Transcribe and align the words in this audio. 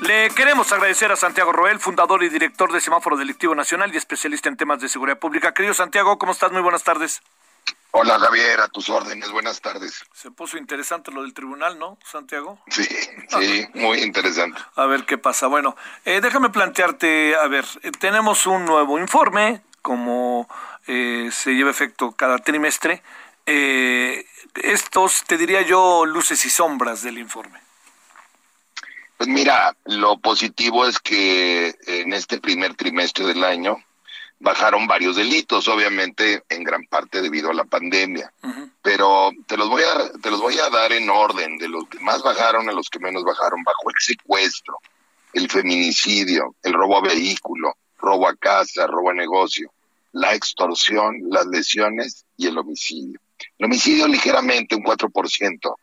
Le 0.00 0.30
queremos 0.30 0.72
agradecer 0.72 1.12
a 1.12 1.16
Santiago 1.16 1.52
Roel, 1.52 1.78
fundador 1.78 2.22
y 2.22 2.30
director 2.30 2.72
de 2.72 2.80
Semáforo 2.80 3.16
Delictivo 3.18 3.54
Nacional 3.54 3.92
y 3.92 3.98
especialista 3.98 4.48
en 4.48 4.56
temas 4.56 4.80
de 4.80 4.88
seguridad 4.88 5.18
pública. 5.18 5.52
Querido 5.52 5.74
Santiago, 5.74 6.18
¿cómo 6.18 6.32
estás? 6.32 6.52
Muy 6.52 6.62
buenas 6.62 6.84
tardes. 6.84 7.20
Hola 7.90 8.18
Javier, 8.18 8.60
a 8.60 8.68
tus 8.68 8.88
órdenes, 8.88 9.30
buenas 9.30 9.60
tardes. 9.60 10.02
Se 10.14 10.30
puso 10.30 10.56
interesante 10.56 11.10
lo 11.10 11.22
del 11.22 11.34
tribunal, 11.34 11.78
¿no, 11.78 11.98
Santiago? 12.04 12.58
Sí, 12.68 12.86
sí, 13.28 13.68
muy 13.74 13.98
interesante. 13.98 14.60
A 14.76 14.86
ver 14.86 15.04
qué 15.04 15.18
pasa. 15.18 15.48
Bueno, 15.48 15.76
eh, 16.04 16.20
déjame 16.22 16.50
plantearte, 16.50 17.34
a 17.36 17.46
ver, 17.48 17.66
eh, 17.82 17.90
tenemos 17.90 18.46
un 18.46 18.64
nuevo 18.64 18.98
informe, 18.98 19.60
como 19.82 20.48
eh, 20.86 21.30
se 21.32 21.52
lleva 21.54 21.70
efecto 21.70 22.12
cada 22.12 22.38
trimestre. 22.38 23.02
estos, 24.54 25.24
te 25.24 25.36
diría 25.36 25.62
yo, 25.62 26.06
luces 26.06 26.44
y 26.44 26.50
sombras 26.50 27.02
del 27.02 27.18
informe. 27.18 27.69
Pues 29.20 29.28
mira, 29.28 29.76
lo 29.84 30.18
positivo 30.18 30.86
es 30.86 30.98
que 30.98 31.74
en 31.86 32.14
este 32.14 32.40
primer 32.40 32.74
trimestre 32.74 33.26
del 33.26 33.44
año 33.44 33.76
bajaron 34.38 34.86
varios 34.86 35.16
delitos, 35.16 35.68
obviamente 35.68 36.42
en 36.48 36.64
gran 36.64 36.86
parte 36.86 37.20
debido 37.20 37.50
a 37.50 37.54
la 37.54 37.64
pandemia. 37.64 38.32
Pero 38.80 39.30
te 39.46 39.58
los 39.58 39.68
voy 39.68 39.82
a 39.82 40.10
te 40.22 40.30
los 40.30 40.40
voy 40.40 40.56
a 40.58 40.70
dar 40.70 40.92
en 40.92 41.10
orden 41.10 41.58
de 41.58 41.68
los 41.68 41.86
que 41.90 42.00
más 42.00 42.22
bajaron 42.22 42.66
a 42.70 42.72
los 42.72 42.88
que 42.88 42.98
menos 42.98 43.22
bajaron 43.22 43.62
bajo 43.62 43.90
el 43.90 43.96
secuestro, 43.98 44.78
el 45.34 45.50
feminicidio, 45.50 46.54
el 46.62 46.72
robo 46.72 46.96
a 46.96 47.02
vehículo, 47.02 47.76
robo 47.98 48.26
a 48.26 48.34
casa, 48.36 48.86
robo 48.86 49.10
a 49.10 49.12
negocio, 49.12 49.70
la 50.12 50.32
extorsión, 50.32 51.18
las 51.28 51.44
lesiones 51.44 52.24
y 52.38 52.46
el 52.46 52.56
homicidio. 52.56 53.20
El 53.58 53.66
homicidio 53.66 54.08
ligeramente 54.08 54.76
un 54.76 54.82
4%, 54.82 55.76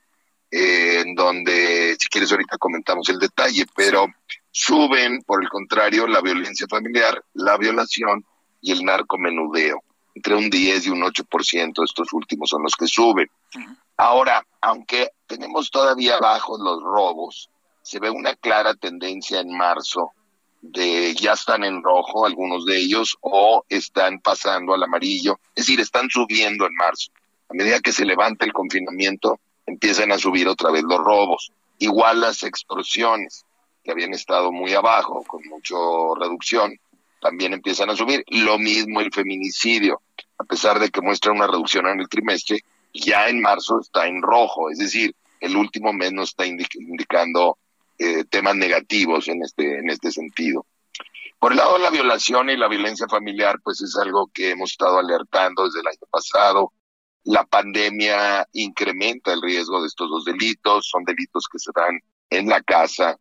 eh, 0.52 1.02
en 1.06 1.16
donde 1.16 1.96
si 2.00 2.08
quieres 2.08 2.32
ahorita 2.32 2.58
comentamos 2.58 3.10
el 3.10 3.20
detalle, 3.20 3.66
pero 3.76 4.08
suben 4.52 5.22
por 5.24 5.44
el 5.44 5.50
contrario 5.50 6.08
la 6.08 6.22
violencia 6.22 6.68
familiar, 6.70 7.24
la 7.34 7.58
violación 7.58 8.26
y 8.62 8.72
el 8.72 8.84
narcomenudeo. 8.84 9.84
Entre 10.16 10.36
un 10.36 10.50
10 10.50 10.88
y 10.88 10.90
un 10.90 11.02
8%, 11.02 11.84
estos 11.84 12.12
últimos 12.14 12.50
son 12.50 12.64
los 12.64 12.74
que 12.76 12.88
suben. 12.88 13.30
Ahora, 13.98 14.44
aunque 14.62 15.10
tenemos 15.28 15.70
todavía 15.70 16.18
bajos 16.18 16.60
los 16.60 16.82
robos, 16.82 17.50
se 17.84 18.00
ve 18.00 18.10
una 18.10 18.36
clara 18.36 18.74
tendencia 18.74 19.40
en 19.40 19.56
marzo 19.56 20.12
de 20.62 21.14
ya 21.16 21.34
están 21.34 21.64
en 21.64 21.84
rojo 21.84 22.26
algunos 22.26 22.66
de 22.66 22.78
ellos 22.78 23.18
o 23.22 23.64
están 23.70 24.20
pasando 24.20 24.74
al 24.74 24.84
amarillo, 24.84 25.40
es 25.56 25.66
decir, 25.66 25.80
están 25.80 26.10
subiendo 26.10 26.66
en 26.66 26.74
marzo. 26.74 27.12
A 27.50 27.54
medida 27.54 27.80
que 27.80 27.92
se 27.92 28.06
levanta 28.06 28.44
el 28.44 28.54
confinamiento, 28.54 29.40
empiezan 29.68 30.12
a 30.12 30.18
subir 30.18 30.48
otra 30.48 30.72
vez 30.72 30.84
los 30.84 30.98
robos. 30.98 31.52
Igual 31.78 32.22
las 32.22 32.42
extorsiones, 32.42 33.46
que 33.84 33.92
habían 33.92 34.14
estado 34.14 34.52
muy 34.52 34.74
abajo, 34.74 35.24
con 35.28 35.42
mucha 35.48 35.76
reducción, 36.20 36.74
también 37.22 37.54
empiezan 37.54 37.90
a 37.90 37.96
subir. 37.96 38.24
Lo 38.28 38.58
mismo 38.58 39.00
el 39.00 39.14
feminicidio, 39.14 40.02
a 40.40 40.44
pesar 40.44 40.80
de 40.80 40.90
que 40.90 41.02
muestra 41.02 41.32
una 41.32 41.48
reducción 41.48 41.88
en 41.88 42.00
el 42.00 42.10
trimestre, 42.10 42.62
ya 42.94 43.30
en 43.30 43.42
marzo 43.42 43.80
está 43.80 44.08
en 44.08 44.22
rojo, 44.22 44.72
es 44.72 44.80
decir, 44.80 45.14
el 45.40 45.56
último 45.56 45.94
mes 45.94 46.12
no 46.14 46.24
está 46.24 46.46
indicando 46.46 47.58
eh, 48.00 48.24
temas 48.26 48.56
negativos 48.56 49.28
en 49.28 49.44
este, 49.44 49.80
en 49.80 49.90
este 49.90 50.12
sentido. 50.12 50.66
Por 51.40 51.52
el 51.52 51.58
lado 51.58 51.74
de 51.74 51.84
la 51.84 51.92
violación 51.92 52.50
y 52.50 52.58
la 52.58 52.68
violencia 52.68 53.08
familiar, 53.08 53.60
pues 53.64 53.82
es 53.82 53.96
algo 53.98 54.30
que 54.34 54.52
hemos 54.52 54.72
estado 54.72 54.98
alertando 54.98 55.66
desde 55.66 55.82
el 55.82 55.88
año 55.88 56.08
pasado. 56.10 56.72
La 57.28 57.46
pandemia 57.46 58.48
incrementa 58.54 59.34
el 59.34 59.42
riesgo 59.42 59.82
de 59.82 59.88
estos 59.88 60.10
dos 60.10 60.24
delitos, 60.24 60.88
son 60.88 61.04
delitos 61.04 61.46
que 61.52 61.60
se 61.60 61.72
dan 61.76 62.00
en 62.30 62.48
la 62.48 62.62
casa, 62.62 63.18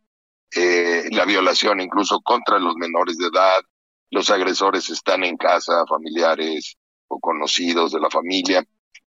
eh, 0.54 1.08
la 1.10 1.24
violación 1.24 1.80
incluso 1.80 2.20
contra 2.20 2.60
los 2.60 2.76
menores 2.76 3.18
de 3.18 3.26
edad, 3.26 3.58
los 4.10 4.30
agresores 4.30 4.88
están 4.90 5.24
en 5.24 5.36
casa, 5.36 5.84
familiares 5.88 6.76
o 7.08 7.18
conocidos 7.18 7.90
de 7.90 8.00
la 8.00 8.08
familia, 8.08 8.64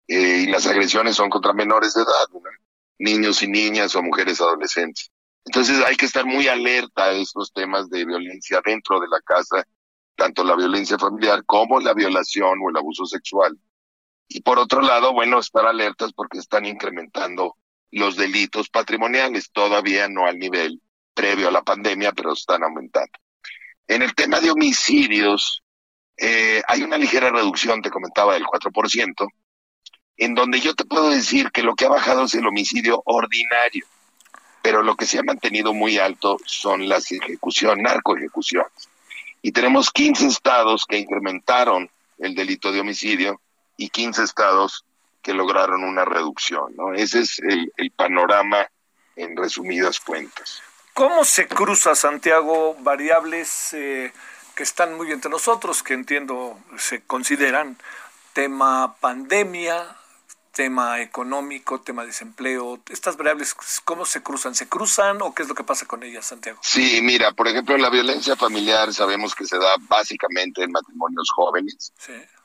eh, 0.07 0.45
y 0.45 0.47
las 0.47 0.69
agresiones 0.69 1.17
son 1.17 1.29
contra 1.29 1.53
menores 1.53 1.95
de 1.95 2.03
edad, 2.03 2.53
niños 3.01 3.43
y 3.43 3.49
niñas 3.49 3.97
o 3.97 4.03
mujeres 4.03 4.41
adolescentes. 4.41 5.11
Entonces 5.45 5.85
hay 5.85 5.97
que 5.97 6.07
estar 6.07 6.25
muy 6.25 6.47
alerta 6.47 7.07
a 7.07 7.13
estos 7.15 7.53
temas 7.53 7.91
de 7.91 8.05
violencia 8.05 8.61
dentro 8.65 9.01
de 9.01 9.09
la 9.09 9.21
casa, 9.23 9.67
tanto 10.15 10.45
la 10.45 10.55
violencia 10.55 10.97
familiar 10.99 11.45
como 11.47 11.81
la 11.81 11.95
violación 11.95 12.61
o 12.65 12.71
el 12.71 12.77
abuso 12.77 13.07
sexual. 13.07 13.59
Y 14.29 14.41
por 14.41 14.59
otro 14.59 14.81
lado, 14.81 15.13
bueno, 15.13 15.39
estar 15.39 15.67
alertas 15.67 16.13
porque 16.13 16.39
están 16.39 16.65
incrementando 16.65 17.57
los 17.91 18.17
delitos 18.17 18.69
patrimoniales, 18.69 19.51
todavía 19.53 20.09
no 20.09 20.27
al 20.27 20.39
nivel 20.39 20.81
previo 21.15 21.49
a 21.49 21.53
la 21.53 21.63
pandemia, 21.63 22.13
pero 22.13 22.33
están 22.33 22.65
aumentando. 22.65 23.13
En 23.87 24.03
el 24.03 24.15
tema 24.15 24.41
de 24.41 24.51
homicidios, 24.51 25.63
eh, 26.17 26.63
hay 26.67 26.83
una 26.83 26.99
ligera 26.99 27.31
reducción, 27.31 27.83
te 27.83 27.91
comentaba, 27.91 28.35
del 28.35 28.45
4%, 28.45 29.29
en 30.17 30.35
donde 30.35 30.61
yo 30.61 30.75
te 30.75 30.85
puedo 30.85 31.11
decir 31.11 31.51
que 31.51 31.63
lo 31.63 31.75
que 31.75 31.87
ha 31.87 31.91
bajado 31.91 32.25
es 32.25 32.35
el 32.35 32.47
homicidio 32.47 33.03
ordinario, 33.05 33.87
pero 34.63 34.83
lo 34.83 34.97
que 34.97 35.07
se 35.07 35.19
ha 35.19 35.23
mantenido 35.23 35.75
muy 35.75 35.99
alto 35.99 36.39
son 36.47 36.89
las 36.89 37.13
ejecuciones, 37.13 37.85
narcoejecuciones. 37.85 38.73
Y 39.43 39.53
tenemos 39.53 39.91
15 39.91 40.27
estados 40.27 40.87
que 40.89 40.99
incrementaron 40.99 41.91
el 42.19 42.35
delito 42.35 42.73
de 42.73 42.81
homicidio 42.81 43.41
y 43.77 43.89
15 43.89 44.23
estados 44.23 44.85
que 45.23 45.33
lograron 45.33 45.83
una 45.85 46.05
reducción, 46.05 46.75
¿no? 46.77 46.93
Ese 46.93 47.21
es 47.21 47.39
el, 47.39 47.73
panorama 47.97 48.69
en 49.17 49.37
resumidas 49.37 50.01
cuentas. 50.01 50.63
¿Cómo 50.93 51.25
se 51.25 51.49
cruza, 51.49 51.95
Santiago, 51.95 52.77
variables 52.81 53.73
eh, 53.73 54.13
que 54.55 54.63
están 54.63 54.97
muy 54.97 55.11
entre 55.11 55.31
nosotros, 55.31 55.83
que 55.83 55.95
entiendo 55.95 56.59
se 56.77 57.03
consideran 57.03 57.79
tema 58.35 58.97
pandemia, 59.01 59.97
tema 60.55 61.01
económico, 61.01 61.81
tema 61.81 62.05
desempleo? 62.07 62.81
Estas 62.89 63.17
variables, 63.17 63.55
¿cómo 63.85 64.05
se 64.07 64.23
cruzan? 64.23 64.55
¿Se 64.55 64.69
cruzan 64.69 65.21
o 65.21 65.35
qué 65.35 65.43
es 65.43 65.49
lo 65.49 65.55
que 65.55 65.65
pasa 65.65 65.87
con 65.87 66.03
ellas, 66.03 66.27
Santiago? 66.27 66.59
Sí, 66.63 67.01
mira, 67.03 67.33
por 67.33 67.49
ejemplo, 67.49 67.77
la 67.77 67.91
violencia 67.91 68.37
familiar 68.37 68.95
sabemos 68.95 69.35
que 69.35 69.45
se 69.45 69.59
da 69.59 69.75
básicamente 69.89 70.63
en 70.63 70.73
matrimonios 70.73 71.29
jóvenes, 71.35 71.93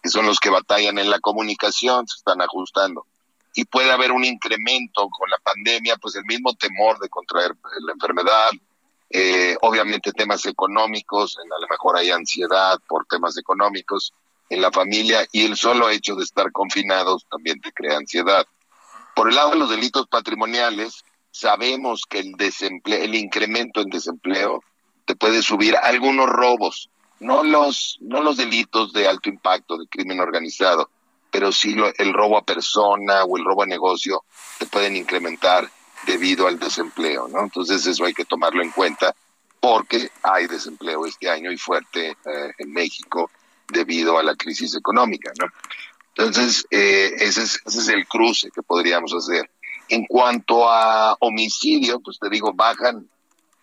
que 0.02 0.10
son 0.10 0.26
los 0.26 0.40
que 0.40 0.50
batallan 0.50 0.98
en 0.98 1.10
la 1.10 1.20
comunicación, 1.20 2.08
se 2.08 2.18
están 2.18 2.42
ajustando 2.42 3.06
y 3.54 3.66
puede 3.66 3.92
haber 3.92 4.12
un 4.12 4.24
incremento 4.24 5.10
con 5.10 5.30
la 5.30 5.38
pandemia, 5.40 5.98
pues 5.98 6.16
el 6.16 6.26
mismo 6.26 6.54
temor 6.56 7.00
de 7.00 7.10
contraer 7.10 7.56
la 7.82 7.94
enfermedad, 7.94 8.50
eh, 9.10 9.58
obviamente 9.62 10.12
temas 10.12 10.46
económicos, 10.46 11.38
a 11.38 11.60
lo 11.60 11.68
mejor 11.68 11.98
hay 11.98 12.12
ansiedad 12.12 12.80
por 12.88 13.06
temas 13.06 13.38
económicos 13.38 14.14
en 14.50 14.62
la 14.62 14.72
familia 14.72 15.26
y 15.32 15.46
el 15.46 15.56
solo 15.56 15.90
hecho 15.90 16.16
de 16.16 16.24
estar 16.24 16.52
confinados 16.52 17.26
también 17.30 17.62
te 17.62 17.72
crea 17.72 17.98
ansiedad. 17.98 18.46
Por 19.16 19.30
el 19.30 19.36
lado 19.36 19.52
de 19.52 19.58
los 19.58 19.70
delitos 19.70 20.08
patrimoniales, 20.08 21.04
sabemos 21.32 22.04
que 22.10 22.20
el 22.20 22.34
desempleo, 22.34 23.04
el 23.04 23.16
incremento 23.16 23.82
en 23.82 23.90
desempleo 23.90 24.64
te 25.06 25.16
puede 25.16 25.42
subir 25.42 25.76
algunos 25.76 26.30
robos, 26.30 26.90
no 27.20 27.44
los, 27.44 27.98
no 28.02 28.22
los 28.22 28.38
delitos 28.38 28.94
de 28.94 29.08
alto 29.08 29.30
impacto 29.30 29.78
de 29.78 29.88
crimen 29.88 30.20
organizado, 30.20 30.90
pero 31.32 31.52
sí 31.52 31.76
el 31.98 32.14
robo 32.14 32.38
a 32.38 32.44
persona 32.44 33.24
o 33.24 33.38
el 33.38 33.46
robo 33.46 33.64
a 33.64 33.68
negocio 33.68 34.24
te 34.58 34.66
pueden 34.66 34.96
incrementar 34.96 35.70
debido 36.06 36.48
al 36.48 36.58
desempleo, 36.58 37.28
¿no? 37.28 37.42
Entonces 37.42 37.86
eso 37.86 38.06
hay 38.06 38.14
que 38.14 38.26
tomarlo 38.26 38.64
en 38.64 38.72
cuenta 38.72 39.14
porque 39.60 40.10
hay 40.24 40.48
desempleo 40.48 41.06
este 41.06 41.30
año 41.30 41.52
y 41.52 41.58
fuerte 41.58 42.12
eh, 42.12 42.52
en 42.58 42.72
México 42.72 43.30
debido 43.70 44.18
a 44.18 44.24
la 44.24 44.36
crisis 44.36 44.76
económica, 44.76 45.32
¿no? 45.40 45.48
Entonces, 46.16 46.66
eh, 46.70 47.14
ese, 47.20 47.44
es, 47.44 47.62
ese 47.66 47.80
es 47.80 47.88
el 47.90 48.08
cruce 48.08 48.50
que 48.52 48.62
podríamos 48.62 49.14
hacer. 49.14 49.50
En 49.88 50.06
cuanto 50.06 50.70
a 50.70 51.16
homicidio, 51.20 52.00
pues 52.00 52.20
te 52.20 52.30
digo, 52.30 52.54
bajan 52.54 53.08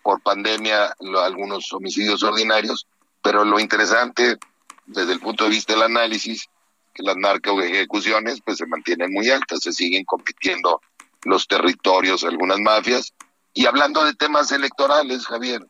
por 0.01 0.21
pandemia 0.21 0.95
algunos 1.23 1.71
homicidios 1.73 2.23
ordinarios, 2.23 2.87
pero 3.21 3.45
lo 3.45 3.59
interesante 3.59 4.37
desde 4.85 5.13
el 5.13 5.19
punto 5.19 5.43
de 5.43 5.49
vista 5.51 5.73
del 5.73 5.83
análisis 5.83 6.47
que 6.93 7.03
las 7.03 7.17
ejecuciones 7.63 8.41
pues 8.43 8.57
se 8.57 8.65
mantienen 8.65 9.13
muy 9.13 9.29
altas, 9.29 9.59
se 9.61 9.71
siguen 9.71 10.03
compitiendo 10.05 10.81
los 11.23 11.47
territorios, 11.47 12.23
algunas 12.23 12.59
mafias, 12.59 13.13
Y 13.53 13.65
hablando 13.65 14.03
de 14.05 14.13
temas 14.13 14.51
electorales, 14.51 15.25
Javier, 15.27 15.65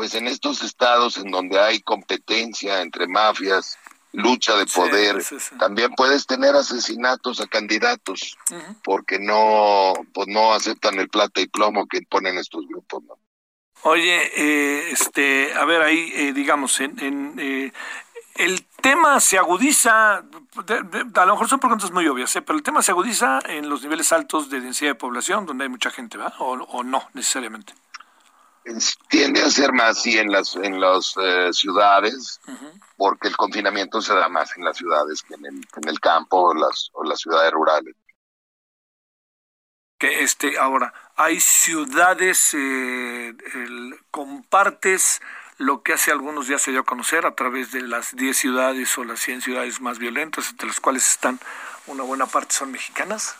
pues 0.00 0.14
en 0.14 0.28
estos 0.28 0.62
estados 0.62 1.18
en 1.18 1.30
donde 1.30 1.60
hay 1.60 1.82
competencia 1.82 2.80
entre 2.80 3.06
mafias, 3.06 3.76
lucha 4.12 4.56
de 4.56 4.64
poder, 4.64 5.22
también 5.58 5.90
puedes 5.94 6.26
tener 6.26 6.54
asesinatos 6.54 7.38
a 7.42 7.46
candidatos 7.46 8.34
porque 8.82 9.18
no 9.18 9.92
pues 10.14 10.26
no 10.28 10.54
aceptan 10.54 10.98
el 10.98 11.10
plata 11.10 11.42
y 11.42 11.48
plomo 11.48 11.86
que 11.86 11.98
imponen 11.98 12.38
estos 12.38 12.66
grupos, 12.66 13.02
¿no? 13.04 13.18
Oye, 13.82 14.30
eh, 14.36 14.90
este, 14.90 15.52
a 15.52 15.66
ver 15.66 15.82
ahí, 15.82 16.10
eh, 16.14 16.32
digamos, 16.32 16.80
en, 16.80 16.98
en 16.98 17.34
eh, 17.36 17.72
el 18.36 18.64
tema 18.80 19.20
se 19.20 19.36
agudiza, 19.36 20.14
a 20.14 21.26
lo 21.26 21.32
mejor 21.32 21.46
son 21.46 21.60
preguntas 21.60 21.90
muy 21.90 22.08
obvias, 22.08 22.32
pero 22.32 22.56
el 22.56 22.62
tema 22.62 22.80
se 22.80 22.92
agudiza 22.92 23.40
en 23.44 23.68
los 23.68 23.82
niveles 23.82 24.12
altos 24.12 24.48
de 24.48 24.62
densidad 24.62 24.92
de 24.92 24.94
población, 24.94 25.44
donde 25.44 25.64
hay 25.64 25.68
mucha 25.68 25.90
gente, 25.90 26.16
¿va? 26.16 26.32
O, 26.38 26.82
no 26.82 27.02
necesariamente. 27.12 27.74
Tiende 29.08 29.42
a 29.42 29.50
ser 29.50 29.72
más, 29.72 30.02
sí, 30.02 30.18
en 30.18 30.30
las, 30.30 30.54
en 30.56 30.80
las 30.80 31.14
ciudades, 31.52 32.40
porque 32.96 33.28
el 33.28 33.36
confinamiento 33.36 34.00
se 34.02 34.14
da 34.14 34.28
más 34.28 34.56
en 34.56 34.64
las 34.64 34.76
ciudades 34.76 35.22
que 35.22 35.34
en 35.34 35.46
el, 35.46 35.54
en 35.54 35.88
el 35.88 35.98
campo 36.00 36.50
o 36.50 36.54
las, 36.54 36.90
o 36.92 37.04
las 37.04 37.20
ciudades 37.20 37.52
rurales 37.52 37.94
que 39.98 40.22
este 40.22 40.58
ahora 40.58 40.94
hay 41.14 41.38
ciudades 41.40 42.54
eh, 42.54 43.34
compartes 44.10 45.20
lo 45.60 45.82
que 45.82 45.92
hace 45.92 46.10
algunos 46.10 46.48
días 46.48 46.62
se 46.62 46.70
dio 46.70 46.80
a 46.80 46.84
conocer 46.84 47.26
a 47.26 47.34
través 47.34 47.70
de 47.70 47.82
las 47.82 48.16
10 48.16 48.34
ciudades 48.34 48.96
o 48.96 49.04
las 49.04 49.20
100 49.20 49.42
ciudades 49.42 49.82
más 49.82 49.98
violentas, 49.98 50.48
entre 50.48 50.68
las 50.68 50.80
cuales 50.80 51.06
están 51.06 51.38
una 51.86 52.02
buena 52.02 52.24
parte 52.24 52.54
son 52.54 52.72
mexicanas. 52.72 53.36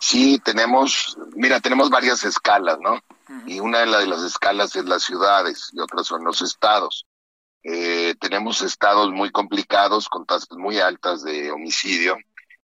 Sí, 0.00 0.40
tenemos, 0.44 1.16
mira, 1.36 1.60
tenemos 1.60 1.88
varias 1.88 2.24
escalas, 2.24 2.78
¿no? 2.80 3.00
Y 3.46 3.60
una 3.60 3.80
de, 3.80 3.86
de 3.86 4.06
las 4.06 4.22
escalas 4.22 4.76
es 4.76 4.84
las 4.84 5.02
ciudades 5.02 5.70
y 5.72 5.80
otras 5.80 6.06
son 6.06 6.24
los 6.24 6.42
estados. 6.42 7.06
Eh, 7.62 8.14
tenemos 8.20 8.60
estados 8.62 9.10
muy 9.10 9.30
complicados 9.30 10.08
con 10.08 10.26
tasas 10.26 10.58
muy 10.58 10.80
altas 10.80 11.22
de 11.22 11.50
homicidio 11.50 12.16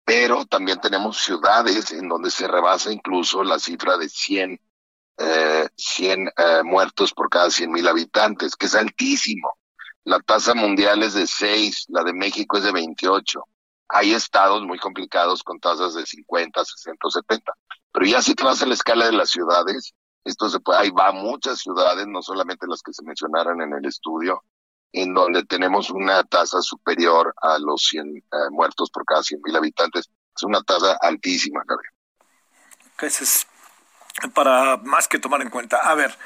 pero 0.05 0.45
también 0.45 0.79
tenemos 0.79 1.17
ciudades 1.17 1.91
en 1.91 2.07
donde 2.07 2.29
se 2.29 2.47
rebasa 2.47 2.91
incluso 2.91 3.43
la 3.43 3.57
cifra 3.57 3.97
de 3.97 4.07
100, 4.07 4.61
eh, 5.17 5.67
100 5.75 6.27
eh, 6.27 6.61
muertos 6.63 7.11
por 7.11 7.27
cada 7.27 7.49
100 7.49 7.71
mil 7.71 7.87
habitantes, 7.87 8.55
que 8.55 8.67
es 8.67 8.75
altísimo. 8.75 9.57
La 10.03 10.19
tasa 10.19 10.53
mundial 10.53 11.01
es 11.01 11.15
de 11.15 11.25
6, 11.25 11.85
la 11.89 12.03
de 12.03 12.13
México 12.13 12.57
es 12.57 12.63
de 12.63 12.71
28. 12.71 13.43
Hay 13.89 14.13
estados 14.13 14.61
muy 14.61 14.77
complicados 14.77 15.41
con 15.41 15.59
tasas 15.59 15.95
de 15.95 16.05
50, 16.05 16.63
60, 16.63 17.09
70. 17.09 17.51
Pero 17.91 18.05
ya 18.05 18.21
si 18.21 18.35
te 18.35 18.43
vas 18.43 18.61
a 18.61 18.67
la 18.67 18.75
escala 18.75 19.07
de 19.07 19.13
las 19.13 19.31
ciudades, 19.31 19.95
esto 20.25 20.49
se 20.49 20.59
puede, 20.59 20.79
ahí 20.79 20.89
va 20.89 21.11
muchas 21.11 21.59
ciudades, 21.59 22.07
no 22.07 22.21
solamente 22.21 22.65
las 22.67 22.81
que 22.81 22.91
se 22.91 23.03
mencionaron 23.03 23.61
en 23.61 23.73
el 23.73 23.85
estudio, 23.85 24.43
en 24.91 25.13
donde 25.13 25.45
tenemos 25.45 25.91
una 25.91 26.23
tasa 26.23 26.61
superior 26.61 27.33
a 27.41 27.59
los 27.59 27.83
100 27.83 28.17
eh, 28.17 28.21
muertos 28.49 28.89
por 28.89 29.05
cada 29.05 29.21
100 29.21 29.41
mil 29.43 29.55
habitantes. 29.55 30.09
Es 30.35 30.43
una 30.43 30.61
tasa 30.63 30.97
altísima, 30.99 31.61
Gabriel. 31.65 31.91
Ese 33.01 33.23
es 33.23 33.47
para 34.33 34.77
más 34.77 35.07
que 35.07 35.19
tomar 35.19 35.41
en 35.41 35.49
cuenta. 35.49 35.77
A 35.77 35.93
ver, 35.95 36.17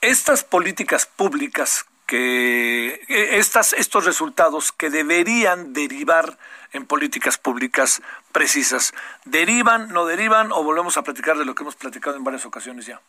estas 0.00 0.44
políticas 0.44 1.06
públicas 1.06 1.86
que 2.06 3.00
e, 3.08 3.38
estas, 3.38 3.72
estos 3.72 4.04
resultados 4.04 4.72
que 4.72 4.90
deberían 4.90 5.72
derivar 5.72 6.38
en 6.72 6.86
políticas 6.86 7.38
públicas 7.38 8.02
precisas, 8.32 8.92
¿derivan, 9.24 9.88
no 9.88 10.06
derivan 10.06 10.52
o 10.52 10.62
volvemos 10.62 10.96
a 10.96 11.02
platicar 11.02 11.38
de 11.38 11.44
lo 11.44 11.54
que 11.54 11.62
hemos 11.62 11.76
platicado 11.76 12.16
en 12.16 12.24
varias 12.24 12.44
ocasiones 12.44 12.86
ya? 12.86 13.00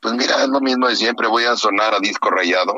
Pues 0.00 0.14
mira, 0.14 0.42
es 0.42 0.48
lo 0.48 0.60
mismo 0.60 0.86
de 0.86 0.96
siempre, 0.96 1.26
voy 1.26 1.44
a 1.44 1.56
sonar 1.56 1.94
a 1.94 2.00
disco 2.00 2.30
rayado, 2.30 2.74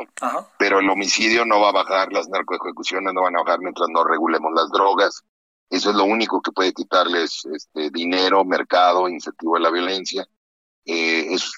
pero 0.58 0.80
el 0.80 0.88
homicidio 0.88 1.44
no 1.44 1.60
va 1.60 1.68
a 1.68 1.72
bajar, 1.72 2.12
las 2.12 2.28
narcoejecuciones 2.28 3.12
no 3.12 3.22
van 3.22 3.36
a 3.36 3.42
bajar 3.42 3.60
mientras 3.60 3.88
no 3.90 4.04
regulemos 4.04 4.52
las 4.54 4.70
drogas. 4.70 5.22
Eso 5.68 5.90
es 5.90 5.96
lo 5.96 6.04
único 6.04 6.40
que 6.40 6.52
puede 6.52 6.72
quitarles 6.72 7.44
este 7.54 7.90
dinero, 7.90 8.44
mercado, 8.44 9.08
incentivo 9.08 9.56
a 9.56 9.60
la 9.60 9.70
violencia. 9.70 10.26
Eh, 10.84 11.34
es, 11.34 11.52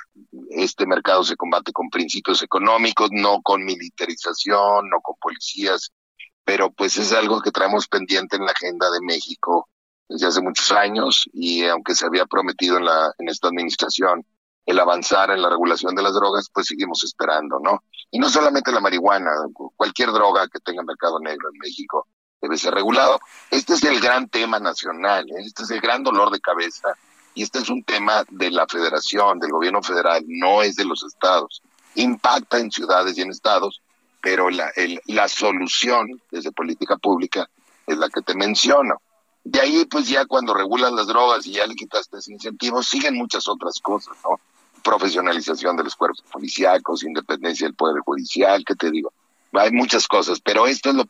este 0.50 0.86
mercado 0.86 1.22
se 1.24 1.36
combate 1.36 1.72
con 1.72 1.88
principios 1.88 2.42
económicos, 2.42 3.10
no 3.12 3.40
con 3.40 3.64
militarización, 3.64 4.90
no 4.90 5.00
con 5.00 5.16
policías, 5.20 5.92
pero 6.44 6.70
pues 6.72 6.96
es 6.98 7.12
algo 7.12 7.40
que 7.40 7.52
traemos 7.52 7.86
pendiente 7.88 8.36
en 8.36 8.44
la 8.44 8.52
agenda 8.52 8.90
de 8.90 9.00
México 9.00 9.68
desde 10.08 10.26
hace 10.26 10.42
muchos 10.42 10.70
años 10.72 11.28
y 11.32 11.64
aunque 11.64 11.94
se 11.94 12.04
había 12.04 12.26
prometido 12.26 12.76
en, 12.76 12.84
la, 12.84 13.12
en 13.18 13.28
esta 13.28 13.48
administración 13.48 14.26
el 14.64 14.78
avanzar 14.78 15.30
en 15.30 15.42
la 15.42 15.50
regulación 15.50 15.94
de 15.94 16.02
las 16.02 16.14
drogas, 16.14 16.48
pues 16.52 16.66
seguimos 16.66 17.02
esperando, 17.04 17.58
¿no? 17.60 17.82
Y 18.10 18.18
no 18.18 18.28
solamente 18.28 18.72
la 18.72 18.80
marihuana, 18.80 19.30
cualquier 19.76 20.12
droga 20.12 20.46
que 20.48 20.60
tenga 20.60 20.82
mercado 20.82 21.18
negro 21.18 21.48
en 21.52 21.58
México 21.58 22.06
debe 22.40 22.58
ser 22.58 22.74
regulado. 22.74 23.20
Este 23.50 23.74
es 23.74 23.82
el 23.84 24.00
gran 24.00 24.28
tema 24.28 24.58
nacional, 24.58 25.24
¿eh? 25.30 25.44
este 25.44 25.62
es 25.62 25.70
el 25.70 25.80
gran 25.80 26.02
dolor 26.02 26.30
de 26.30 26.40
cabeza 26.40 26.94
y 27.34 27.42
este 27.42 27.60
es 27.60 27.70
un 27.70 27.82
tema 27.84 28.24
de 28.28 28.50
la 28.50 28.66
federación, 28.66 29.38
del 29.38 29.52
gobierno 29.52 29.82
federal, 29.82 30.24
no 30.26 30.62
es 30.62 30.76
de 30.76 30.84
los 30.84 31.02
estados. 31.04 31.62
Impacta 31.94 32.58
en 32.58 32.70
ciudades 32.70 33.16
y 33.16 33.22
en 33.22 33.30
estados, 33.30 33.80
pero 34.20 34.50
la, 34.50 34.70
la 35.06 35.28
solución 35.28 36.08
desde 36.30 36.52
política 36.52 36.96
pública 36.96 37.48
es 37.86 37.96
la 37.96 38.08
que 38.08 38.22
te 38.22 38.34
menciono. 38.34 39.00
De 39.44 39.60
ahí, 39.60 39.84
pues 39.86 40.08
ya 40.08 40.24
cuando 40.24 40.54
regulas 40.54 40.92
las 40.92 41.06
drogas 41.06 41.46
y 41.46 41.52
ya 41.52 41.66
le 41.66 41.74
quitaste 41.74 42.18
ese 42.18 42.32
incentivo, 42.32 42.82
siguen 42.82 43.16
muchas 43.16 43.48
otras 43.48 43.80
cosas, 43.80 44.16
¿no? 44.24 44.38
profesionalización 44.82 45.76
de 45.76 45.84
los 45.84 45.96
cuerpos 45.96 46.24
policíacos, 46.30 47.04
independencia 47.04 47.66
del 47.66 47.74
Poder 47.74 48.02
Judicial, 48.02 48.64
¿qué 48.64 48.74
te 48.74 48.90
digo? 48.90 49.12
Hay 49.52 49.70
muchas 49.70 50.06
cosas, 50.08 50.40
pero 50.40 50.66
esto 50.66 50.90
es 50.90 50.96
lo, 50.96 51.04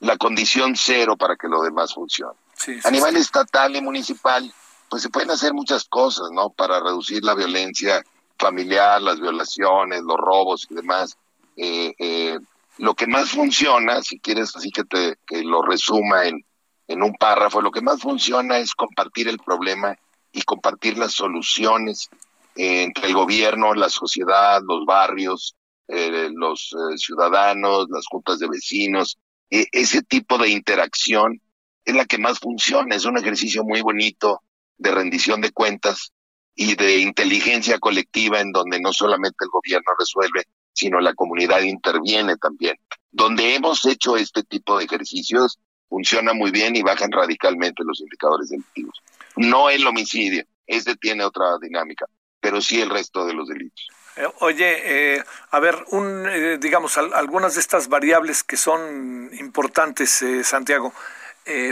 la 0.00 0.16
condición 0.16 0.74
cero 0.76 1.16
para 1.16 1.36
que 1.36 1.48
lo 1.48 1.62
demás 1.62 1.94
funcione. 1.94 2.38
a 2.84 2.90
nivel 2.90 3.16
estatal 3.16 3.74
y 3.76 3.80
municipal, 3.80 4.52
pues 4.88 5.02
se 5.02 5.10
pueden 5.10 5.30
hacer 5.30 5.52
muchas 5.52 5.84
cosas, 5.84 6.30
¿no? 6.32 6.50
Para 6.50 6.80
reducir 6.80 7.24
la 7.24 7.34
violencia 7.34 8.02
familiar, 8.38 9.00
las 9.02 9.20
violaciones, 9.20 10.02
los 10.02 10.16
robos 10.16 10.66
y 10.70 10.74
demás. 10.74 11.16
Eh, 11.56 11.94
eh, 11.98 12.38
lo 12.78 12.94
que 12.94 13.06
más 13.06 13.30
funciona, 13.30 14.02
si 14.02 14.18
quieres 14.18 14.54
así 14.56 14.70
que 14.70 14.84
te 14.84 15.18
que 15.26 15.42
lo 15.42 15.62
resuma 15.62 16.24
en, 16.24 16.44
en 16.90 17.04
un 17.04 17.14
párrafo, 17.14 17.62
lo 17.62 17.70
que 17.70 17.82
más 17.82 18.00
funciona 18.00 18.58
es 18.58 18.74
compartir 18.74 19.28
el 19.28 19.38
problema 19.38 19.96
y 20.32 20.42
compartir 20.42 20.98
las 20.98 21.12
soluciones 21.12 22.10
entre 22.56 23.06
el 23.06 23.14
gobierno, 23.14 23.74
la 23.74 23.88
sociedad, 23.88 24.60
los 24.66 24.84
barrios, 24.84 25.54
eh, 25.86 26.30
los 26.34 26.72
eh, 26.72 26.98
ciudadanos, 26.98 27.86
las 27.90 28.06
juntas 28.06 28.40
de 28.40 28.48
vecinos. 28.48 29.18
E, 29.48 29.68
ese 29.70 30.02
tipo 30.02 30.36
de 30.36 30.48
interacción 30.48 31.40
es 31.84 31.94
la 31.94 32.06
que 32.06 32.18
más 32.18 32.40
funciona. 32.40 32.96
Es 32.96 33.04
un 33.04 33.18
ejercicio 33.18 33.62
muy 33.62 33.82
bonito 33.82 34.42
de 34.76 34.90
rendición 34.90 35.40
de 35.40 35.52
cuentas 35.52 36.12
y 36.56 36.74
de 36.74 36.98
inteligencia 36.98 37.78
colectiva 37.78 38.40
en 38.40 38.50
donde 38.50 38.80
no 38.80 38.92
solamente 38.92 39.44
el 39.44 39.50
gobierno 39.50 39.92
resuelve, 39.96 40.42
sino 40.72 40.98
la 40.98 41.14
comunidad 41.14 41.60
interviene 41.60 42.36
también. 42.36 42.74
Donde 43.12 43.54
hemos 43.54 43.84
hecho 43.84 44.16
este 44.16 44.42
tipo 44.42 44.76
de 44.76 44.86
ejercicios, 44.86 45.60
funciona 45.90 46.32
muy 46.32 46.50
bien 46.50 46.74
y 46.74 46.82
bajan 46.82 47.12
radicalmente 47.12 47.84
los 47.84 48.00
indicadores 48.00 48.48
delictivos. 48.48 49.02
No 49.36 49.68
el 49.68 49.86
homicidio, 49.86 50.44
este 50.66 50.96
tiene 50.96 51.24
otra 51.24 51.58
dinámica 51.60 52.06
pero 52.40 52.60
sí 52.60 52.80
el 52.80 52.90
resto 52.90 53.26
de 53.26 53.34
los 53.34 53.48
delitos. 53.48 53.88
Eh, 54.16 54.26
oye, 54.40 55.16
eh, 55.16 55.24
a 55.50 55.60
ver, 55.60 55.84
un, 55.88 56.26
eh, 56.28 56.58
digamos, 56.58 56.98
algunas 56.98 57.54
de 57.54 57.60
estas 57.60 57.88
variables 57.88 58.42
que 58.42 58.56
son 58.56 59.30
importantes, 59.38 60.24
Santiago. 60.42 60.92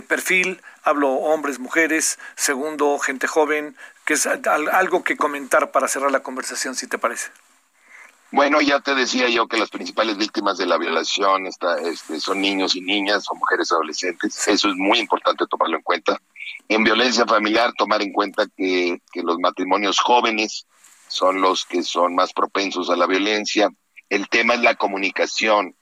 perfil, 0.09 0.61
hablo 0.83 1.09
hombres, 1.09 1.61
mujeres. 1.61 2.19
Segundo, 2.35 2.99
gente 2.99 3.29
joven, 3.29 3.77
que 4.05 4.15
es 4.15 4.27
algo 4.27 5.05
que 5.05 5.17
comentar 5.17 5.71
para 5.71 5.87
cerrar 5.87 6.11
la 6.11 6.21
conversación, 6.21 6.75
si 6.75 6.89
te 6.89 6.99
parece. 6.99 7.31
Bueno, 8.31 8.61
ya 8.61 8.81
te 8.81 8.95
decía 8.95 9.29
yo 9.29 9.47
que 9.49 9.57
las 9.57 9.71
principales 9.71 10.19
víctimas 10.19 10.59
de 10.59 10.67
la 10.67 10.77
violación 10.77 11.47
está, 11.47 11.79
este, 11.79 12.21
son 12.21 12.41
niños 12.41 12.77
y 12.77 12.83
niñas 12.83 13.25
o 13.31 13.35
mujeres 13.35 13.73
adolescentes. 13.73 14.47
Eso 14.47 14.69
es 14.69 14.75
muy 14.77 14.99
importante 14.99 15.47
tomarlo 15.47 15.77
en 15.77 15.83
cuenta. 15.83 16.21
En 16.69 16.85
violencia 16.85 17.25
familiar, 17.27 17.73
tomar 17.73 18.03
en 18.03 18.13
cuenta 18.13 18.45
que, 18.55 19.01
que 19.11 19.23
los 19.23 19.39
matrimonios 19.39 19.99
jóvenes 19.99 20.67
son 21.09 21.41
los 21.41 21.65
que 21.65 21.83
son 21.83 22.15
más 22.15 22.35
propensos 22.35 22.91
a 22.91 22.97
la 22.97 23.07
violencia. 23.07 23.71
El 24.11 24.29
tema 24.29 24.55
es 24.55 24.61
la 24.61 24.75
comunicación, 24.75 25.75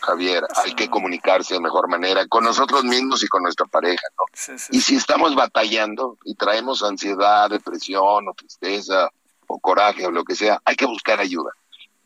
Javier. 0.00 0.42
Hay 0.56 0.74
que 0.74 0.90
comunicarse 0.90 1.54
de 1.54 1.60
mejor 1.60 1.88
manera 1.88 2.26
con 2.26 2.42
nosotros 2.42 2.82
mismos 2.82 3.22
y 3.22 3.28
con 3.28 3.44
nuestra 3.44 3.66
pareja, 3.66 4.06
¿no? 4.18 4.24
y 4.70 4.80
si 4.80 4.96
estamos 4.96 5.36
batallando 5.36 6.18
y 6.24 6.34
traemos 6.34 6.82
ansiedad, 6.82 7.48
depresión 7.48 8.28
o 8.28 8.34
tristeza 8.34 9.08
o 9.46 9.60
coraje 9.60 10.04
o 10.04 10.10
lo 10.10 10.24
que 10.24 10.34
sea, 10.34 10.60
hay 10.64 10.74
que 10.74 10.86
buscar 10.86 11.20
ayuda. 11.20 11.52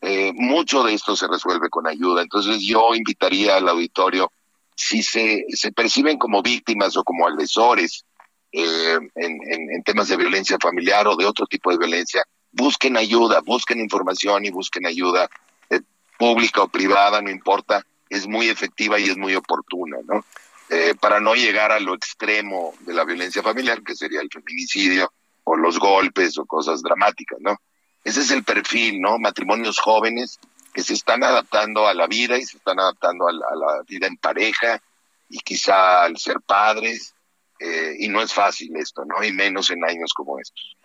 Eh, 0.01 0.31
mucho 0.35 0.83
de 0.83 0.93
esto 0.93 1.15
se 1.15 1.27
resuelve 1.27 1.69
con 1.69 1.87
ayuda. 1.87 2.21
Entonces 2.21 2.61
yo 2.61 2.93
invitaría 2.93 3.55
al 3.55 3.67
auditorio, 3.67 4.31
si 4.75 5.01
se, 5.01 5.45
se 5.49 5.71
perciben 5.71 6.17
como 6.17 6.41
víctimas 6.41 6.95
o 6.97 7.03
como 7.03 7.27
agresores 7.27 8.05
eh, 8.51 8.99
en, 9.15 9.39
en, 9.71 9.83
temas 9.83 10.07
de 10.07 10.17
violencia 10.17 10.57
familiar 10.61 11.07
o 11.07 11.15
de 11.15 11.25
otro 11.25 11.45
tipo 11.47 11.71
de 11.71 11.77
violencia, 11.77 12.23
busquen 12.51 12.97
ayuda, 12.97 13.41
busquen 13.41 13.79
información 13.79 14.45
y 14.45 14.51
busquen 14.51 14.85
ayuda 14.85 15.29
eh, 15.69 15.81
pública 16.17 16.63
o 16.63 16.67
privada, 16.67 17.21
no 17.21 17.29
importa, 17.29 17.85
es 18.09 18.27
muy 18.27 18.49
efectiva 18.49 18.99
y 18.99 19.05
es 19.05 19.17
muy 19.17 19.35
oportuna, 19.35 19.97
¿no? 20.05 20.23
Eh, 20.69 20.95
para 20.99 21.19
no 21.19 21.33
llegar 21.33 21.71
a 21.71 21.79
lo 21.79 21.93
extremo 21.93 22.73
de 22.81 22.93
la 22.93 23.05
violencia 23.05 23.41
familiar, 23.41 23.81
que 23.83 23.95
sería 23.95 24.21
el 24.21 24.29
feminicidio 24.29 25.11
o 25.43 25.55
los 25.55 25.79
golpes 25.79 26.37
o 26.37 26.45
cosas 26.45 26.81
dramáticas, 26.81 27.39
¿no? 27.39 27.57
Ese 28.03 28.21
es 28.21 28.31
el 28.31 28.43
perfil, 28.43 29.01
¿no? 29.01 29.17
Matrimonios 29.19 29.79
jóvenes 29.79 30.39
que 30.73 30.83
se 30.83 30.93
están 30.93 31.23
adaptando 31.23 31.87
a 31.87 31.93
la 31.93 32.07
vida 32.07 32.37
y 32.37 32.45
se 32.45 32.57
están 32.57 32.79
adaptando 32.79 33.27
a 33.27 33.31
la, 33.31 33.81
vida 33.87 34.07
en 34.07 34.17
pareja 34.17 34.81
y 35.29 35.39
quizá 35.39 36.03
al 36.03 36.17
ser 36.17 36.39
padres, 36.41 37.13
eh, 37.59 37.95
y 37.99 38.07
no 38.07 38.21
es 38.21 38.33
fácil 38.33 38.75
esto, 38.77 39.03
¿no? 39.03 39.23
Y 39.23 39.33
menos 39.33 39.69
en 39.71 39.83
años 39.83 40.13
como 40.13 40.39
estos. 40.39 40.77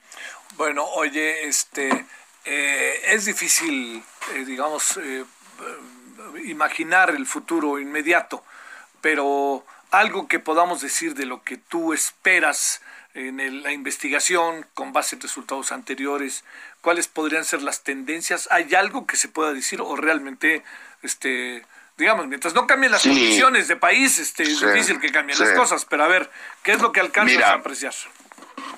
Bueno, 0.57 0.85
oye, 0.85 1.47
este, 1.47 2.07
eh, 2.45 3.01
es 3.07 3.27
difícil, 3.27 4.03
digamos, 4.47 4.99
imaginar 6.45 7.11
el 7.11 7.27
futuro 7.27 7.79
inmediato, 7.79 8.43
pero 9.01 9.65
algo 9.91 10.27
que 10.27 10.39
podamos 10.39 10.81
decir 10.81 11.15
de 11.15 11.27
lo 11.27 11.43
que 11.43 11.59
tú 11.59 11.93
esperas 11.93 12.81
en 13.15 13.63
la 13.63 13.73
investigación 13.73 14.67
con 14.75 14.93
base 14.93 15.17
en 15.17 15.23
resultados 15.23 15.73
anteriores, 15.73 16.45
cuáles 16.81 17.09
podrían 17.09 17.45
ser 17.45 17.63
las 17.63 17.83
tendencias, 17.83 18.49
¿hay 18.51 18.75
algo 18.75 19.07
que 19.07 19.17
se 19.17 19.29
pueda 19.29 19.53
decir 19.53 19.81
o 19.81 19.97
realmente 19.97 20.63
este 21.03 21.65
digamos, 21.97 22.27
mientras 22.27 22.55
no 22.55 22.67
cambien 22.67 22.91
las 22.91 23.03
condiciones 23.03 23.69
de 23.69 23.77
país, 23.77 24.19
este, 24.19 24.43
es 24.43 24.61
difícil 24.61 24.99
que 24.99 25.13
cambien 25.13 25.39
las 25.39 25.53
cosas, 25.53 25.85
pero 25.85 26.05
a 26.05 26.09
ver, 26.09 26.31
¿qué 26.63 26.73
es 26.73 26.81
lo 26.81 26.91
que 26.91 27.01
alcanzas 27.01 27.43
a 27.43 27.53
apreciar? 27.53 27.95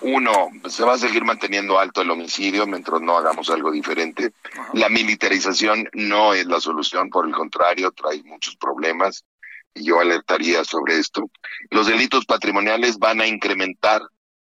Uno, 0.00 0.50
se 0.68 0.84
va 0.84 0.94
a 0.94 0.98
seguir 0.98 1.24
manteniendo 1.24 1.78
alto 1.78 2.02
el 2.02 2.10
homicidio 2.10 2.66
mientras 2.66 3.00
no 3.00 3.16
hagamos 3.16 3.48
algo 3.48 3.70
diferente. 3.70 4.32
La 4.74 4.88
militarización 4.88 5.88
no 5.94 6.34
es 6.34 6.46
la 6.46 6.60
solución, 6.60 7.08
por 7.08 7.26
el 7.26 7.32
contrario, 7.32 7.90
trae 7.92 8.22
muchos 8.24 8.56
problemas 8.56 9.24
y 9.72 9.84
yo 9.84 10.00
alertaría 10.00 10.64
sobre 10.64 10.98
esto. 10.98 11.30
Los 11.70 11.86
delitos 11.86 12.26
patrimoniales 12.26 12.98
van 12.98 13.20
a 13.20 13.26
incrementar. 13.26 14.02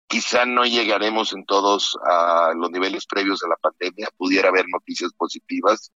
Quizá 0.08 0.46
no 0.46 0.66
llegaremos 0.66 1.34
en 1.34 1.46
todos 1.46 1.98
a 2.06 2.52
los 2.56 2.72
niveles 2.72 3.06
previos 3.06 3.40
de 3.40 3.50
la 3.50 3.56
pandemia, 3.56 4.08
pudiera 4.18 4.50
haber 4.50 4.66
noticias 4.68 5.12
positivas, 5.14 5.92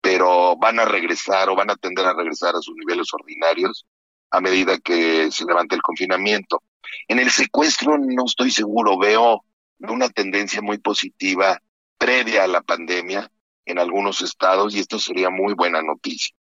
pero 0.00 0.56
van 0.56 0.80
a 0.80 0.84
regresar 0.84 1.48
o 1.48 1.56
van 1.56 1.70
a 1.70 1.76
tender 1.76 2.04
a 2.06 2.14
regresar 2.14 2.56
a 2.56 2.60
sus 2.60 2.74
niveles 2.74 3.08
ordinarios 3.12 3.86
a 4.30 4.40
medida 4.40 4.78
que 4.78 5.30
se 5.30 5.44
levante 5.44 5.76
el 5.76 5.82
confinamiento. 5.82 6.62
En 7.06 7.18
el 7.18 7.30
secuestro 7.30 7.98
no 7.98 8.24
estoy 8.26 8.50
seguro, 8.50 8.98
veo 8.98 9.44
una 9.78 10.08
tendencia 10.08 10.60
muy 10.60 10.78
positiva 10.78 11.60
previa 11.98 12.44
a 12.44 12.48
la 12.48 12.62
pandemia 12.62 13.30
en 13.64 13.78
algunos 13.78 14.22
estados 14.22 14.74
y 14.74 14.80
esto 14.80 14.98
sería 14.98 15.30
muy 15.30 15.54
buena 15.54 15.82
noticia. 15.82 16.34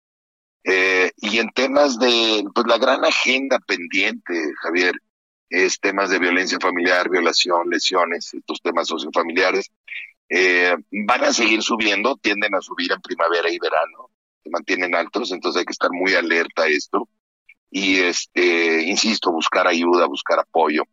Eh, 0.64 1.12
y 1.18 1.40
en 1.40 1.50
temas 1.50 1.98
de, 2.00 2.44
pues 2.54 2.68
la 2.68 2.78
gran 2.78 3.04
agenda 3.04 3.60
pendiente, 3.60 4.34
Javier, 4.62 4.94
es 5.50 5.80
temas 5.80 6.10
de 6.10 6.20
violencia 6.20 6.60
familiar, 6.60 7.10
violación, 7.10 7.70
lesiones, 7.70 8.34
estos 8.34 8.62
temas 8.62 8.88
sociofamiliares, 8.88 9.72
eh, 10.30 10.76
van 10.92 11.24
a 11.24 11.34
seguir 11.34 11.64
subiendo, 11.64 12.16
tienden 12.18 12.54
a 12.56 12.62
subir 12.62 12.92
en 12.92 13.02
primavera 13.02 13.52
y 13.52 13.58
verano, 13.58 14.12
se 14.44 14.50
mantienen 14.50 14.96
altos, 14.96 15.32
entonces 15.32 15.60
hay 15.60 15.66
que 15.66 15.72
estar 15.72 15.92
muy 15.92 16.14
alerta 16.14 16.64
a 16.64 16.68
esto. 16.68 17.10
Y 17.72 17.98
este, 18.00 18.84
insisto, 18.84 19.32
buscar 19.32 19.68
ayuda, 19.68 20.08
buscar 20.08 20.40
apoyo. 20.40 20.84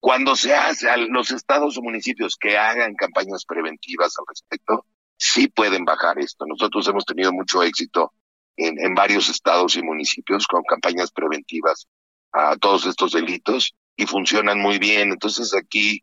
Cuando 0.00 0.34
se 0.34 0.54
hace, 0.54 0.88
a 0.88 0.96
los 0.96 1.30
estados 1.30 1.76
o 1.76 1.82
municipios 1.82 2.36
que 2.36 2.56
hagan 2.56 2.94
campañas 2.94 3.44
preventivas 3.44 4.14
al 4.18 4.24
respecto, 4.26 4.86
sí 5.16 5.48
pueden 5.48 5.84
bajar 5.84 6.18
esto. 6.18 6.46
Nosotros 6.46 6.88
hemos 6.88 7.04
tenido 7.04 7.32
mucho 7.32 7.62
éxito 7.62 8.12
en, 8.56 8.94
varios 8.94 9.28
estados 9.28 9.76
y 9.76 9.82
municipios 9.82 10.46
con 10.46 10.62
campañas 10.62 11.10
preventivas 11.12 11.86
a 12.32 12.56
todos 12.56 12.86
estos 12.86 13.12
delitos 13.12 13.74
y 13.96 14.06
funcionan 14.06 14.58
muy 14.58 14.78
bien. 14.78 15.12
Entonces 15.12 15.54
aquí, 15.54 16.02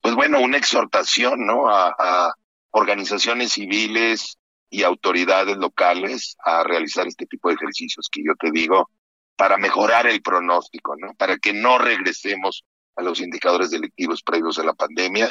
pues 0.00 0.14
bueno, 0.14 0.40
una 0.40 0.56
exhortación, 0.56 1.46
¿no? 1.46 1.68
A, 1.68 2.34
organizaciones 2.70 3.52
civiles 3.52 4.36
y 4.68 4.82
autoridades 4.82 5.56
locales 5.56 6.36
a 6.44 6.62
realizar 6.62 7.06
este 7.06 7.24
tipo 7.24 7.48
de 7.48 7.54
ejercicios 7.54 8.10
que 8.12 8.22
yo 8.22 8.34
te 8.38 8.50
digo 8.50 8.90
para 9.34 9.56
mejorar 9.56 10.06
el 10.06 10.20
pronóstico, 10.20 10.94
¿no? 10.94 11.14
Para 11.14 11.38
que 11.38 11.54
no 11.54 11.78
regresemos 11.78 12.64
a 12.96 13.02
los 13.02 13.20
indicadores 13.20 13.70
delictivos 13.70 14.22
previos 14.22 14.58
a 14.58 14.64
la 14.64 14.74
pandemia 14.74 15.30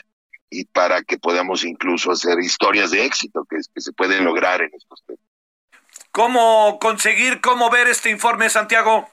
y 0.49 0.65
para 0.65 1.03
que 1.03 1.19
podamos 1.19 1.63
incluso 1.63 2.11
hacer 2.11 2.39
historias 2.39 2.89
de 2.89 3.05
éxito 3.05 3.45
que, 3.47 3.57
que 3.57 3.81
se 3.81 3.93
pueden 3.93 4.25
lograr 4.25 4.63
en 4.63 4.71
estos 4.73 5.03
temas. 5.05 5.21
¿Cómo 6.11 6.79
conseguir, 6.79 7.41
cómo 7.41 7.69
ver 7.69 7.87
este 7.87 8.09
informe, 8.09 8.49
Santiago? 8.49 9.09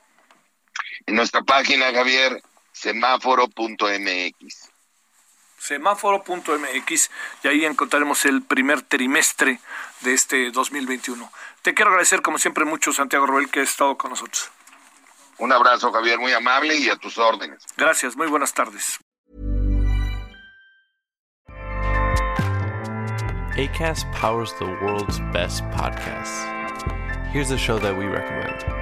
En 1.07 1.17
nuestra 1.17 1.43
página, 1.43 1.93
Javier, 1.93 2.41
semáforo.mx. 2.73 4.69
Semáforo.mx 5.59 7.11
y 7.45 7.49
ahí 7.49 7.65
encontraremos 7.65 8.25
el 8.25 8.43
primer 8.43 8.83
trimestre 8.83 9.61
de 10.01 10.15
este 10.15 10.51
2021. 10.51 11.31
Te 11.63 11.75
quiero 11.75 11.91
agradecer, 11.91 12.21
como 12.21 12.39
siempre, 12.39 12.65
mucho, 12.65 12.93
Santiago 12.93 13.27
Robel, 13.27 13.49
que 13.49 13.61
has 13.61 13.71
estado 13.71 13.97
con 13.97 14.11
nosotros. 14.11 14.51
Un 15.39 15.53
abrazo, 15.53 15.93
Javier, 15.93 16.19
muy 16.19 16.33
amable 16.33 16.77
y 16.77 16.89
a 16.89 16.97
tus 16.97 17.19
órdenes. 17.19 17.63
Gracias, 17.77 18.17
muy 18.17 18.27
buenas 18.27 18.53
tardes. 18.55 18.99
ACAST 23.57 24.11
powers 24.13 24.53
the 24.55 24.65
world's 24.83 25.21
best 25.33 25.63
podcasts. 25.71 26.49
Here's 27.33 27.51
a 27.51 27.59
show 27.59 27.79
that 27.79 27.97
we 27.97 28.07
recommend. 28.07 28.82